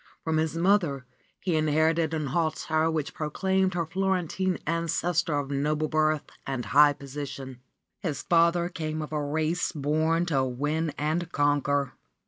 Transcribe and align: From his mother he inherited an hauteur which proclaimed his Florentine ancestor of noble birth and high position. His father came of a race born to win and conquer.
From 0.23 0.37
his 0.37 0.55
mother 0.57 1.05
he 1.41 1.55
inherited 1.55 2.11
an 2.11 2.25
hauteur 2.33 2.89
which 2.89 3.13
proclaimed 3.13 3.75
his 3.75 3.85
Florentine 3.91 4.57
ancestor 4.65 5.37
of 5.37 5.51
noble 5.51 5.87
birth 5.89 6.23
and 6.47 6.65
high 6.65 6.93
position. 6.93 7.59
His 7.99 8.23
father 8.23 8.67
came 8.67 9.03
of 9.03 9.13
a 9.13 9.23
race 9.23 9.71
born 9.71 10.25
to 10.25 10.43
win 10.43 10.89
and 10.97 11.31
conquer. 11.31 11.93